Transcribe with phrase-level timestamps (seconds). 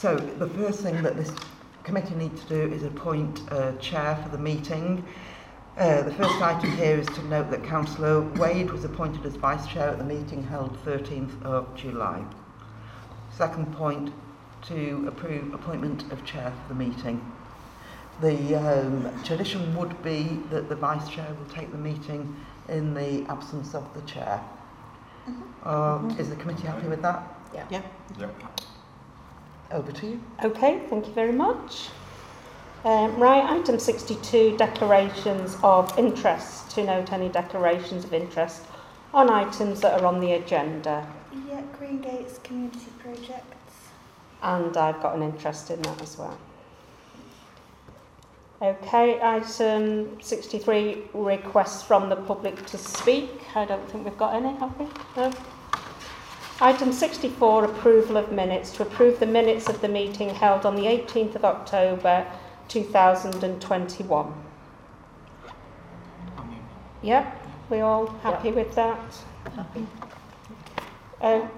[0.00, 1.32] So the first thing that this
[1.82, 5.04] committee needs to do is appoint a chair for the meeting.
[5.76, 9.66] Uh, the first item here is to note that Councillor Wade was appointed as vice
[9.66, 12.24] chair at the meeting held 13th of July.
[13.36, 14.12] Second point,
[14.62, 17.20] to approve appointment of chair for the meeting.
[18.20, 22.36] The um, tradition would be that the vice chair will take the meeting
[22.68, 24.40] in the absence of the chair.
[25.64, 27.22] Uh, is the committee happy with that?
[27.52, 27.66] Yeah.
[27.70, 27.84] Yep.
[29.70, 30.20] Over to you.
[30.42, 31.88] Okay, thank you very much.
[32.84, 36.70] Um, right, item 62, declarations of interest.
[36.70, 38.62] To note any declarations of interest
[39.12, 41.06] on items that are on the agenda.
[41.48, 43.90] Yeah, Green Gates Community Projects.
[44.42, 46.38] And I've got an interest in that as well.
[48.60, 53.30] Okay, item 63, requests from the public to speak.
[53.54, 54.86] I don't think we've got any, have we?
[55.16, 55.32] No.
[56.60, 58.72] Item 64, approval of minutes.
[58.72, 62.26] To approve the minutes of the meeting held on the 18th of October
[62.66, 64.44] 2021.
[67.02, 68.98] Yep, we all happy with that?
[69.54, 69.86] Happy.
[71.20, 71.48] Um,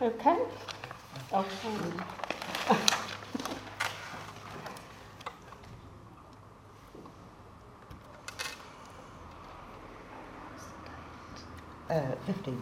[0.00, 0.38] okay.
[0.38, 0.38] Okay.
[1.32, 2.23] Okay.
[11.90, 12.58] Uh, 15th.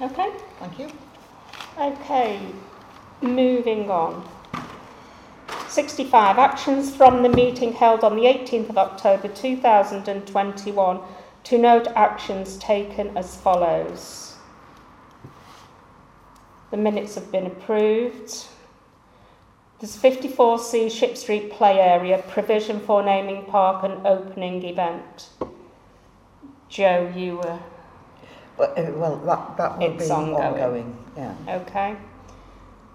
[0.00, 0.30] Okay.
[0.60, 0.88] Thank you.
[1.76, 2.40] Okay,
[3.20, 4.28] moving on.
[5.68, 6.38] 65.
[6.38, 11.00] Actions from the meeting held on the 18th of October 2021
[11.44, 14.36] to note actions taken as follows.
[16.70, 18.46] The minutes have been approved.
[19.80, 25.28] There's 54C Ship Street Play Area, provision for naming park and opening event.
[26.68, 27.58] Joe, you were
[28.58, 30.42] Well, uh, well that, that will It's be ongoing.
[30.42, 30.96] ongoing.
[31.16, 31.34] Yeah.
[31.48, 31.96] Okay.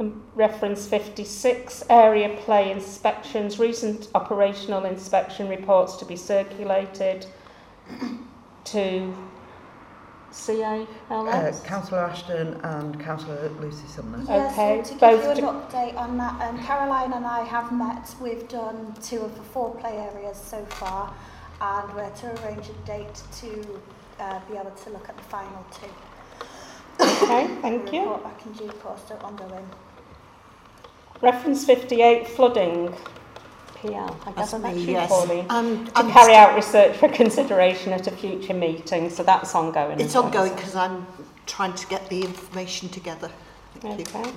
[0.00, 7.26] Um, Reference 56, area play inspections, recent operational inspection reports to be circulated
[8.64, 9.14] to
[10.32, 10.88] CALS.
[11.08, 14.24] Uh, Councillor Ashton and Councillor Lucy Sumner.
[14.26, 15.42] Yeah, Okay, so to give both you an to-
[15.76, 18.12] update on that, um, Caroline and I have met.
[18.20, 21.14] We've done two of the four play areas so far,
[21.60, 23.80] and we're to arrange a date to
[24.18, 25.86] uh, be able to look at the final two.
[27.24, 28.00] Okay, thank The you.
[28.02, 29.66] Report back in due course, so ongoing.
[31.20, 32.94] Reference 58, flooding.
[33.76, 35.08] PL, I guess That's that's me, you, yes.
[35.10, 35.46] Pauline.
[35.50, 40.00] Um, To I'm carry out research for consideration at a future meeting, so that's ongoing.
[40.00, 40.60] It's well, ongoing isn't it?
[40.60, 41.06] because I'm
[41.46, 43.30] trying to get the information together.
[43.80, 44.06] Thank you.
[44.20, 44.32] Okay.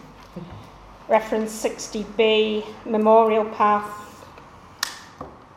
[1.08, 4.04] Reference 60B, Memorial Path.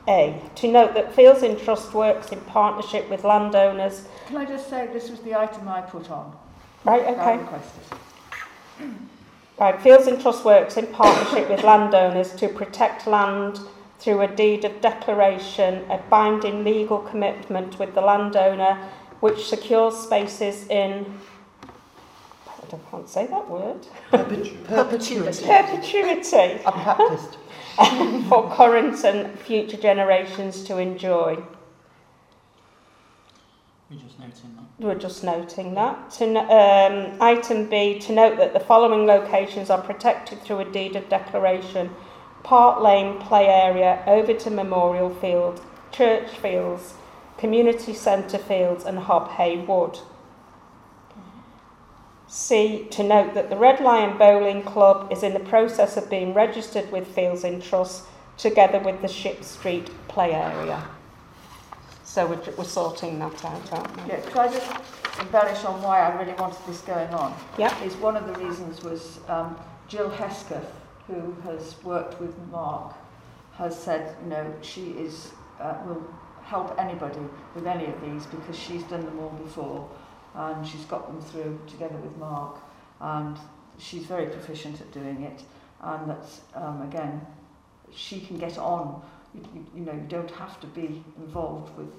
[0.09, 0.41] A.
[0.57, 4.07] To note that Fields in Trust works in partnership with landowners.
[4.27, 6.34] Can I just say this was the item I put on?
[6.84, 7.37] Right, okay.
[7.37, 7.99] requested.
[9.61, 13.61] Right, Fields in Trust works in partnership with landowners to protect land
[14.03, 18.77] through a deed of declaration, a binding legal commitment with the landowner,
[19.21, 21.07] which secures spaces in.
[22.49, 23.87] I don't- can't say that word.
[24.11, 25.47] Perpetu- Perpetuity.
[25.47, 27.39] Perpetuity I've practiced.
[28.29, 31.43] for current and future generations to enjoy.
[33.91, 34.84] We're just noting that.
[34.84, 36.11] We're just noting that.
[36.13, 40.97] To, um, item B, to note that the following locations are protected through a deed
[40.97, 41.91] of declaration.
[42.42, 45.60] Park Lane Play Area, Overton Memorial Field,
[45.91, 46.94] Church Fields,
[47.39, 49.98] Community Centre Fields and Hob Hay Wood.
[52.27, 56.33] C, to note that the Red Lion Bowling Club is in the process of being
[56.33, 58.04] registered with Fields in Trust
[58.39, 60.83] together with the Ship Street Play Area.
[62.04, 64.09] So we're, we're sorting that out, aren't we?
[64.09, 64.71] Yeah, could I just
[65.21, 67.34] embellish on why I really wanted this going on?
[67.59, 67.83] Yeah.
[67.83, 69.56] Is one of the reasons was um,
[69.88, 70.66] Jill Hesketh,
[71.07, 72.95] who has worked with Mark,
[73.53, 76.03] has said, you know, she is uh, will
[76.43, 77.21] help anybody
[77.54, 79.89] with any of these because she's done them all before
[80.34, 82.59] and she's got them through together with Mark.
[83.01, 83.39] and
[83.78, 85.43] she's very proficient at doing it,
[85.83, 87.21] and that um, again,
[87.93, 89.03] she can get on.
[89.34, 91.93] You, you, you know, you don't have to be involved with,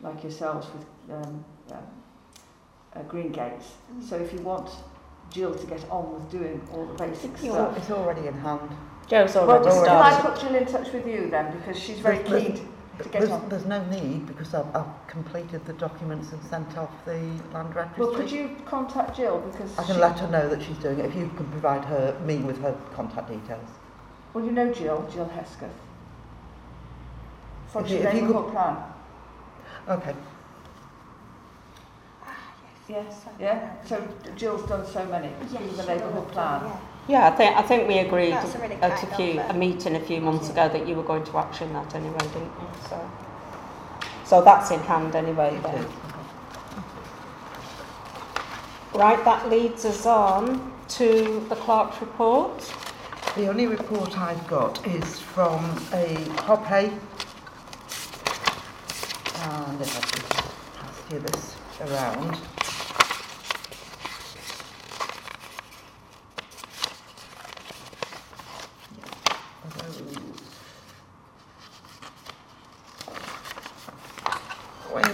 [0.00, 1.78] like yourselves, with um, um,
[2.94, 3.72] uh, Green Gates.
[4.00, 4.70] So if you want
[5.30, 7.76] Jill to get on with doing all the basic It's, stuff.
[7.76, 8.70] it's already in hand.
[9.08, 10.30] Joe's Well, already just, can I started.
[10.30, 13.30] put Jill in touch with you then, because she's very There's- keen to get There's,
[13.30, 13.48] on.
[13.48, 17.16] there's no need because I've, I've completed the documents and sent off the
[17.54, 18.04] land registry.
[18.04, 20.98] Well, could you contact Jill because I can she, let her know that she's doing
[20.98, 23.68] it if you can provide her me with her contact details.
[24.34, 25.70] Well, you know Jill, Jill Hesketh.
[27.68, 28.76] From If you- if you Neighbourhood Plan.
[29.88, 30.14] Okay.
[32.88, 33.22] Yes.
[33.24, 33.70] So- Yeah.
[33.84, 34.02] So
[34.36, 35.30] Jill's done so many.
[35.52, 36.62] Yes, with the neighbourhood will, plan.
[36.64, 36.76] Yeah.
[37.08, 39.50] Yeah, I think I think we agreed That's a really at a few offer.
[39.50, 42.42] a meeting a few months ago that you were going to action that anyway, didn't
[42.42, 42.68] you?
[42.88, 43.10] So,
[44.24, 45.58] so that's in hand anyway.
[45.62, 45.74] Then.
[45.76, 45.90] is.
[48.94, 52.74] Right, that leads us on to the clerk's report.
[53.36, 55.62] The only report I've got is from
[55.92, 56.90] a Hob Hay.
[59.44, 60.22] And if I can
[60.78, 62.38] pass you this around.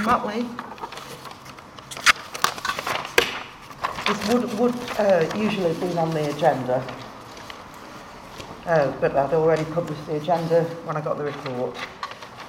[0.04, 0.48] Wait, Matley.
[4.06, 6.84] This would, would uh, usually have been on the agenda.
[8.66, 11.76] Oh, but I'd already published the agenda when I got the report.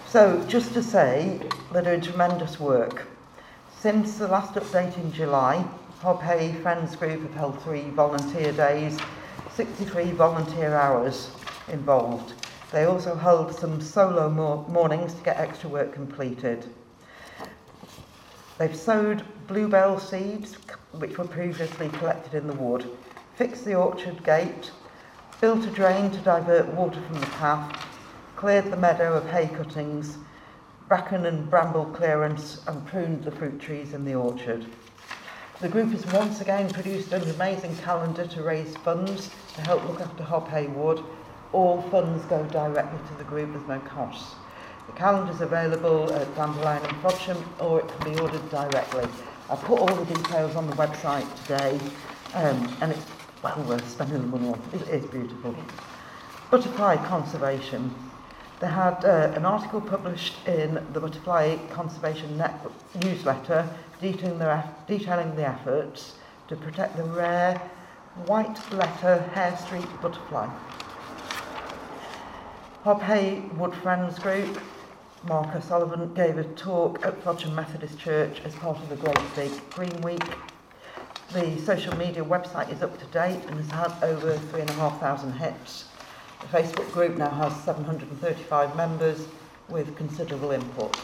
[0.08, 1.42] So, just to say,
[1.72, 3.08] they're doing tremendous work.
[3.80, 5.66] Since the last update in July,
[6.02, 8.98] Hob Hay Friends Group have held three volunteer days,
[9.54, 11.32] 63 volunteer hours
[11.70, 12.34] involved.
[12.72, 16.66] They also hold some solo mor- mornings to get extra work completed.
[18.58, 20.56] They've sowed bluebell seeds,
[20.98, 22.90] which were previously collected in the wood,
[23.36, 24.72] fixed the orchard gate,
[25.42, 27.86] built a drain to divert water from the path,
[28.38, 30.18] cleared the meadow of hay cuttings,
[30.88, 34.66] bracken and bramble clearance, and pruned the fruit trees in the orchard.
[35.60, 40.00] The group has once again produced an amazing calendar to raise funds to help look
[40.00, 41.04] after Hob Hay Wood.
[41.52, 44.36] All funds go directly to the group, there's no costs.
[44.88, 49.08] The calendar is available at Dandelion and Frodsham or it can be ordered directly.
[49.50, 51.80] I put all the details on the website today
[52.34, 53.06] um, and it's
[53.44, 54.62] well worth spending the money on.
[54.74, 55.56] It is beautiful.
[56.52, 57.94] Butterfly conservation.
[58.60, 62.66] They had uh, an article published in the Butterfly Conservation Net
[63.04, 63.68] newsletter
[64.00, 66.16] detailing, their, detailing the efforts
[66.48, 67.60] to protect the rare
[68.26, 70.48] white letter hairstreak butterfly.
[72.84, 74.60] Hob Hay Wood Friends Group,
[75.28, 79.70] Mark O'Sullivan gave a talk at Frodsham Methodist Church as part of the Great Big
[79.72, 80.24] Green Week.
[81.34, 85.86] The social media website is up to date and has had over 3,500 hits.
[86.42, 89.28] The Facebook group now has 735 members
[89.68, 90.96] with considerable input.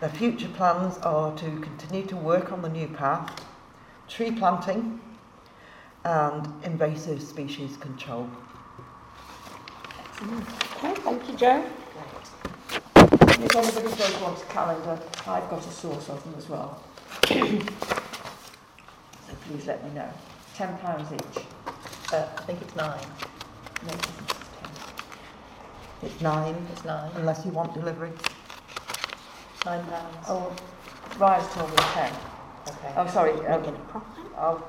[0.00, 3.44] Their future plans are to continue to work on the new path,
[4.08, 4.98] tree planting
[6.06, 8.30] and invasive species control.
[10.22, 11.64] Okay, thank you, Joe.
[13.44, 16.82] If anybody does want a calendar, I've got a source of them as well.
[17.26, 17.34] so
[19.46, 20.08] please let me know.
[20.54, 21.44] Ten pounds each.
[22.12, 23.00] Uh, I think it's nine.
[23.86, 24.20] No, it's ten.
[26.02, 27.10] It's nine, It's nine.
[27.16, 28.12] unless you want delivery.
[29.66, 30.16] Nine pounds.
[30.28, 30.54] Oh,
[31.18, 32.12] Ryan's told me ten.
[32.68, 32.92] okay.
[32.96, 33.32] Oh, sorry.
[33.46, 34.24] Um, Making a profit.
[34.36, 34.64] I'll,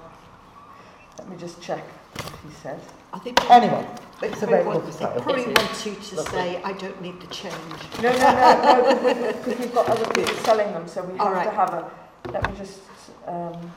[1.19, 1.83] let me just check
[2.23, 2.79] what he said.
[3.13, 3.85] I think Anyway,
[4.23, 5.55] it's they available want, for they probably It is.
[5.55, 7.53] want you to say, I don't need the change.
[8.01, 11.33] No, no, no, no, because we've got other people selling them, so we have All
[11.43, 11.91] to have a.
[12.31, 12.79] Let me just.
[13.27, 13.71] Um,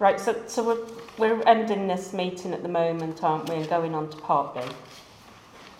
[0.00, 0.86] Right, so so we're
[1.18, 4.60] we're ending this meeting at the moment, aren't we, and going on to part B.